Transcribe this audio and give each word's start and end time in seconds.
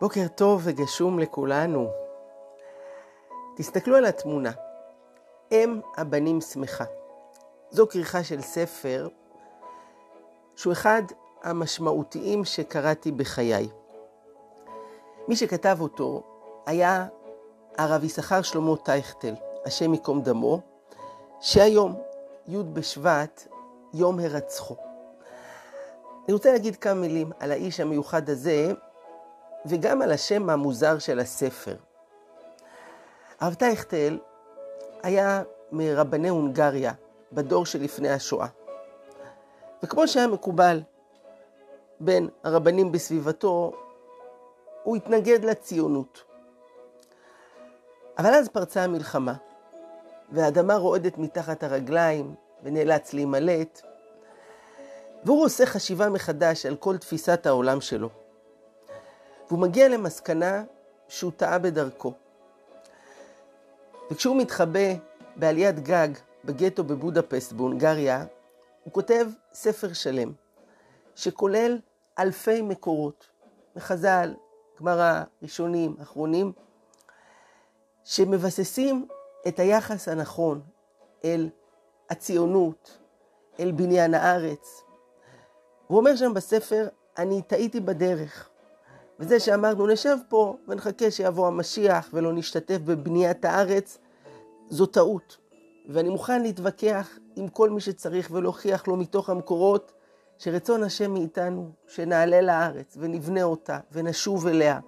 בוקר 0.00 0.28
טוב 0.34 0.60
וגשום 0.64 1.18
לכולנו. 1.18 1.90
תסתכלו 3.56 3.96
על 3.96 4.04
התמונה. 4.04 4.50
אם 5.52 5.80
הבנים 5.96 6.40
שמחה. 6.40 6.84
זו 7.70 7.86
כריכה 7.88 8.24
של 8.24 8.40
ספר 8.40 9.08
שהוא 10.56 10.72
אחד 10.72 11.02
המשמעותיים 11.42 12.44
שקראתי 12.44 13.12
בחיי. 13.12 13.68
מי 15.28 15.36
שכתב 15.36 15.78
אותו 15.80 16.22
היה 16.66 17.06
הרב 17.78 18.04
יששכר 18.04 18.42
שלמה 18.42 18.76
טייכטל, 18.76 19.34
השם 19.64 19.94
ייקום 19.94 20.22
דמו, 20.22 20.60
שהיום, 21.40 22.00
י' 22.48 22.62
בשבט, 22.62 23.46
יום 23.94 24.20
הרצחו. 24.20 24.76
אני 26.24 26.32
רוצה 26.32 26.52
להגיד 26.52 26.76
כמה 26.76 26.94
מילים 26.94 27.32
על 27.38 27.52
האיש 27.52 27.80
המיוחד 27.80 28.30
הזה, 28.30 28.72
וגם 29.68 30.02
על 30.02 30.12
השם 30.12 30.50
המוזר 30.50 30.98
של 30.98 31.18
הספר. 31.18 31.76
הרב 33.40 33.54
טייכטל 33.54 34.18
היה 35.02 35.42
מרבני 35.72 36.28
הונגריה 36.28 36.92
בדור 37.32 37.66
שלפני 37.66 38.10
השואה. 38.10 38.46
וכמו 39.82 40.08
שהיה 40.08 40.26
מקובל 40.26 40.82
בין 42.00 42.28
הרבנים 42.44 42.92
בסביבתו, 42.92 43.72
הוא 44.82 44.96
התנגד 44.96 45.44
לציונות. 45.44 46.22
אבל 48.18 48.34
אז 48.34 48.48
פרצה 48.48 48.82
המלחמה, 48.84 49.34
והאדמה 50.32 50.76
רועדת 50.76 51.18
מתחת 51.18 51.62
הרגליים, 51.62 52.34
ונאלץ 52.62 53.12
להימלט, 53.14 53.82
והוא 55.24 55.44
עושה 55.44 55.66
חשיבה 55.66 56.08
מחדש 56.08 56.66
על 56.66 56.76
כל 56.76 56.96
תפיסת 56.96 57.46
העולם 57.46 57.80
שלו. 57.80 58.25
והוא 59.48 59.58
מגיע 59.58 59.88
למסקנה 59.88 60.64
שהוא 61.08 61.32
טעה 61.36 61.58
בדרכו. 61.58 62.12
וכשהוא 64.10 64.36
מתחבא 64.36 64.94
בעליית 65.36 65.80
גג 65.80 66.08
בגטו 66.44 66.84
בבודפסט 66.84 67.52
בהונגריה, 67.52 68.24
הוא 68.84 68.92
כותב 68.92 69.26
ספר 69.52 69.92
שלם, 69.92 70.32
שכולל 71.14 71.78
אלפי 72.18 72.62
מקורות, 72.62 73.26
מחז"ל, 73.76 74.34
גמרא, 74.80 75.22
ראשונים, 75.42 75.96
אחרונים, 76.02 76.52
שמבססים 78.04 79.08
את 79.48 79.58
היחס 79.58 80.08
הנכון 80.08 80.60
אל 81.24 81.48
הציונות, 82.10 82.98
אל 83.60 83.72
בניין 83.72 84.14
הארץ. 84.14 84.82
הוא 85.86 85.98
אומר 85.98 86.16
שם 86.16 86.34
בספר, 86.34 86.88
אני 87.18 87.42
טעיתי 87.42 87.80
בדרך. 87.80 88.48
וזה 89.20 89.40
שאמרנו 89.40 89.86
נשב 89.86 90.16
פה 90.28 90.56
ונחכה 90.68 91.10
שיבוא 91.10 91.46
המשיח 91.46 92.08
ולא 92.12 92.32
נשתתף 92.32 92.78
בבניית 92.84 93.44
הארץ, 93.44 93.98
זו 94.70 94.86
טעות. 94.86 95.36
ואני 95.88 96.08
מוכן 96.08 96.42
להתווכח 96.42 97.18
עם 97.36 97.48
כל 97.48 97.70
מי 97.70 97.80
שצריך 97.80 98.30
ולהוכיח 98.32 98.88
לו 98.88 98.96
מתוך 98.96 99.30
המקורות 99.30 99.92
שרצון 100.38 100.82
השם 100.82 101.14
מאיתנו 101.14 101.70
שנעלה 101.88 102.40
לארץ 102.40 102.96
ונבנה 103.00 103.42
אותה 103.42 103.78
ונשוב 103.92 104.46
אליה 104.46 104.80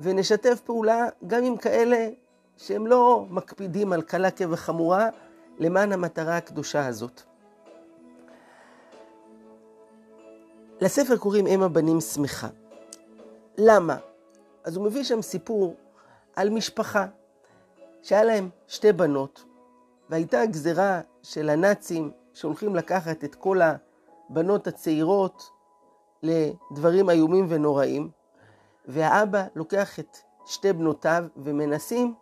ונשתף 0.00 0.60
פעולה 0.64 1.06
גם 1.26 1.44
עם 1.44 1.56
כאלה 1.56 2.08
שהם 2.56 2.86
לא 2.86 3.26
מקפידים 3.30 3.92
על 3.92 4.02
קלה 4.02 4.30
כבחמורה 4.30 5.08
למען 5.58 5.92
המטרה 5.92 6.36
הקדושה 6.36 6.86
הזאת. 6.86 7.22
לספר 10.80 11.16
קוראים 11.16 11.46
אם 11.46 11.62
הבנים 11.62 12.00
שמחה. 12.00 12.48
למה? 13.58 13.96
אז 14.64 14.76
הוא 14.76 14.84
מביא 14.84 15.04
שם 15.04 15.22
סיפור 15.22 15.76
על 16.36 16.50
משפחה 16.50 17.06
שהיה 18.02 18.24
להם 18.24 18.50
שתי 18.68 18.92
בנות, 18.92 19.44
והייתה 20.10 20.46
גזרה 20.46 21.00
של 21.22 21.48
הנאצים 21.48 22.10
שהולכים 22.34 22.76
לקחת 22.76 23.24
את 23.24 23.34
כל 23.34 23.60
הבנות 24.30 24.66
הצעירות 24.66 25.50
לדברים 26.22 27.10
איומים 27.10 27.46
ונוראים, 27.48 28.10
והאבא 28.88 29.44
לוקח 29.54 29.98
את 29.98 30.16
שתי 30.46 30.72
בנותיו 30.72 31.24
ומנסים 31.36 32.14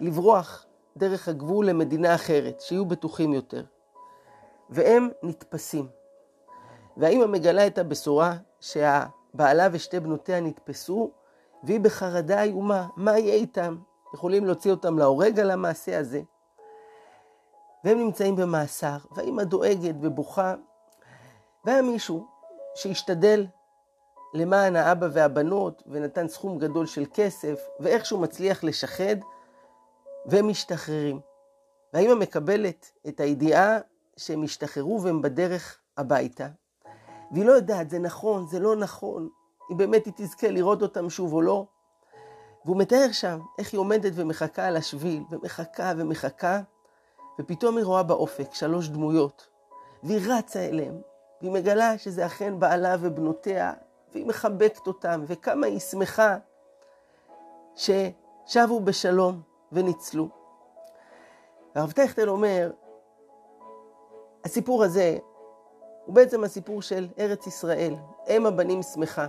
לברוח 0.00 0.66
דרך 0.96 1.28
הגבול 1.28 1.66
למדינה 1.66 2.14
אחרת, 2.14 2.60
שיהיו 2.60 2.84
בטוחים 2.84 3.32
יותר. 3.32 3.64
והם 4.70 5.08
נתפסים. 5.22 5.88
והאימא 6.96 7.26
מגלה 7.26 7.66
את 7.66 7.78
הבשורה 7.78 8.36
שה... 8.60 9.06
בעלה 9.36 9.68
ושתי 9.72 10.00
בנותיה 10.00 10.40
נתפסו, 10.40 11.10
והיא 11.64 11.80
בחרדה 11.80 12.42
איומה, 12.42 12.86
מה 12.96 13.18
יהיה 13.18 13.34
איתם? 13.34 13.76
יכולים 14.14 14.44
להוציא 14.44 14.70
אותם 14.70 14.98
להורג 14.98 15.40
על 15.40 15.50
המעשה 15.50 15.98
הזה. 15.98 16.20
והם 17.84 17.98
נמצאים 17.98 18.36
במאסר, 18.36 18.96
והאימא 19.10 19.44
דואגת 19.44 19.94
ובוכה. 20.00 20.54
והיה 21.64 21.82
מישהו 21.82 22.26
שהשתדל 22.74 23.46
למען 24.34 24.76
האבא 24.76 25.08
והבנות, 25.12 25.82
ונתן 25.86 26.28
סכום 26.28 26.58
גדול 26.58 26.86
של 26.86 27.04
כסף, 27.14 27.66
ואיכשהו 27.80 28.18
מצליח 28.18 28.64
לשחד, 28.64 29.16
והם 30.26 30.48
משתחררים. 30.48 31.20
והאימא 31.92 32.14
מקבלת 32.14 32.90
את 33.08 33.20
הידיעה 33.20 33.78
שהם 34.16 34.42
השתחררו 34.42 35.02
והם 35.02 35.22
בדרך 35.22 35.78
הביתה. 35.96 36.46
והיא 37.30 37.44
לא 37.44 37.52
יודעת, 37.52 37.90
זה 37.90 37.98
נכון, 37.98 38.46
זה 38.46 38.60
לא 38.60 38.76
נכון, 38.76 39.28
אם 39.72 39.76
באמת 39.76 40.06
היא 40.06 40.12
תזכה 40.16 40.48
לראות 40.48 40.82
אותם 40.82 41.10
שוב 41.10 41.32
או 41.32 41.42
לא. 41.42 41.66
והוא 42.64 42.76
מתאר 42.76 43.12
שם 43.12 43.40
איך 43.58 43.72
היא 43.72 43.78
עומדת 43.78 44.12
ומחכה 44.14 44.66
על 44.66 44.76
השביל, 44.76 45.22
ומחכה 45.30 45.92
ומחכה, 45.96 46.60
ופתאום 47.40 47.76
היא 47.76 47.84
רואה 47.84 48.02
באופק 48.02 48.54
שלוש 48.54 48.88
דמויות, 48.88 49.48
והיא 50.02 50.20
רצה 50.28 50.60
אליהם, 50.60 51.00
והיא 51.40 51.52
מגלה 51.52 51.98
שזה 51.98 52.26
אכן 52.26 52.58
בעלה 52.58 52.96
ובנותיה, 53.00 53.72
והיא 54.12 54.26
מחבקת 54.26 54.86
אותם, 54.86 55.24
וכמה 55.26 55.66
היא 55.66 55.78
שמחה 55.78 56.36
ששבו 57.74 58.80
בשלום 58.80 59.40
וניצלו. 59.72 60.28
והרב 61.74 61.92
טכטל 61.92 62.28
אומר, 62.28 62.70
הסיפור 64.44 64.84
הזה 64.84 65.18
הוא 66.06 66.14
בעצם 66.14 66.44
הסיפור 66.44 66.82
של 66.82 67.06
ארץ 67.18 67.46
ישראל, 67.46 67.94
אם 68.28 68.46
הבנים 68.46 68.82
שמחה. 68.82 69.26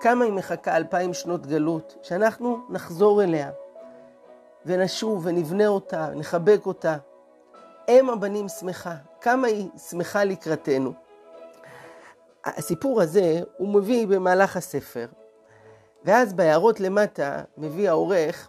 כמה 0.00 0.24
היא 0.24 0.32
מחכה 0.32 0.76
אלפיים 0.76 1.14
שנות 1.14 1.46
גלות, 1.46 1.96
שאנחנו 2.02 2.58
נחזור 2.70 3.22
אליה, 3.22 3.50
ונשוב 4.66 5.26
ונבנה 5.26 5.66
אותה, 5.66 6.10
נחבק 6.14 6.66
אותה. 6.66 6.96
אם 7.88 8.10
הבנים 8.10 8.48
שמחה, 8.48 8.94
כמה 9.20 9.46
היא 9.46 9.68
שמחה 9.78 10.24
לקראתנו. 10.24 10.92
הסיפור 12.44 13.00
הזה 13.00 13.40
הוא 13.56 13.68
מביא 13.68 14.06
במהלך 14.06 14.56
הספר, 14.56 15.06
ואז 16.04 16.32
בהערות 16.32 16.80
למטה 16.80 17.42
מביא 17.58 17.88
העורך 17.88 18.48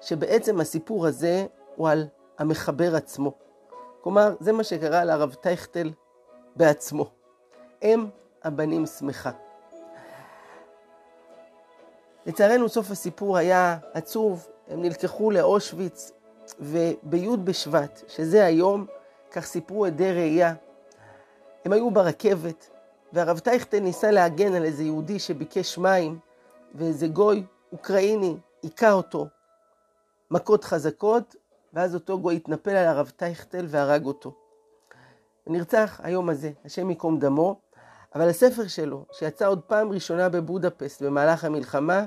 שבעצם 0.00 0.60
הסיפור 0.60 1.06
הזה 1.06 1.46
הוא 1.76 1.88
על 1.88 2.06
המחבר 2.38 2.96
עצמו. 2.96 3.32
כלומר, 4.00 4.34
זה 4.40 4.52
מה 4.52 4.64
שקרה 4.64 5.04
לרב 5.04 5.34
טייכטל 5.34 5.90
בעצמו. 6.56 7.10
אם 7.82 8.06
הבנים 8.42 8.86
שמחה. 8.86 9.30
לצערנו 12.26 12.68
סוף 12.68 12.90
הסיפור 12.90 13.36
היה 13.36 13.78
עצוב, 13.92 14.46
הם 14.68 14.82
נלקחו 14.82 15.30
לאושוויץ, 15.30 16.12
ובי' 16.60 17.36
בשבט, 17.44 18.02
שזה 18.08 18.44
היום, 18.44 18.86
כך 19.30 19.46
סיפרו 19.46 19.84
עדי 19.84 20.12
ראייה, 20.12 20.54
הם 21.64 21.72
היו 21.72 21.90
ברכבת, 21.90 22.70
והרב 23.12 23.38
טייכטל 23.38 23.80
ניסה 23.80 24.10
להגן 24.10 24.54
על 24.54 24.64
איזה 24.64 24.82
יהודי 24.82 25.18
שביקש 25.18 25.78
מים, 25.78 26.18
ואיזה 26.74 27.08
גוי 27.08 27.44
אוקראיני 27.72 28.36
היכה 28.62 28.92
אותו 28.92 29.26
מכות 30.30 30.64
חזקות, 30.64 31.36
ואז 31.72 31.94
אותו 31.94 32.18
גוי 32.20 32.36
התנפל 32.36 32.70
על 32.70 32.86
הרב 32.86 33.12
טייכטל 33.16 33.64
והרג 33.68 34.04
אותו. 34.04 34.41
ונרצח 35.46 36.00
היום 36.02 36.28
הזה, 36.28 36.50
השם 36.64 36.90
ייקום 36.90 37.18
דמו, 37.18 37.60
אבל 38.14 38.28
הספר 38.28 38.66
שלו, 38.66 39.04
שיצא 39.12 39.48
עוד 39.48 39.60
פעם 39.60 39.92
ראשונה 39.92 40.28
בבודפסט 40.28 41.02
במהלך 41.02 41.44
המלחמה, 41.44 42.04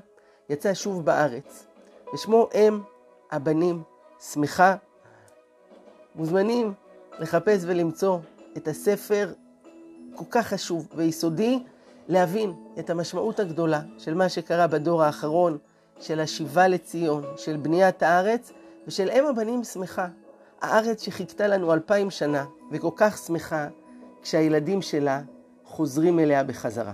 יצא 0.50 0.74
שוב 0.74 1.06
בארץ. 1.06 1.68
ושמו 2.14 2.50
אם 2.54 2.80
הבנים 3.32 3.84
שמחה. 4.32 4.76
מוזמנים 6.16 6.74
לחפש 7.20 7.62
ולמצוא 7.66 8.20
את 8.58 8.68
הספר 8.68 9.34
כל 10.16 10.26
כך 10.30 10.48
חשוב 10.48 10.88
ויסודי, 10.96 11.64
להבין 12.08 12.54
את 12.80 12.90
המשמעות 12.90 13.40
הגדולה 13.40 13.82
של 13.98 14.14
מה 14.14 14.30
שקרה 14.30 14.68
בדור 14.68 15.04
האחרון, 15.04 15.58
של 16.00 16.20
השיבה 16.20 16.68
לציון, 16.68 17.24
של 17.38 17.58
בניית 17.58 18.04
הארץ, 18.04 18.52
ושל 18.88 19.10
אם 19.10 19.26
הבנים 19.26 19.64
שמחה. 19.64 20.08
הארץ 20.66 21.04
שחיכתה 21.04 21.48
לנו 21.48 21.74
אלפיים 21.74 22.12
שנה, 22.12 22.46
וכל 22.72 22.90
כך 22.96 23.18
שמחה 23.18 23.68
כשהילדים 24.22 24.82
שלה 24.82 25.22
חוזרים 25.64 26.20
אליה 26.20 26.44
בחזרה. 26.44 26.94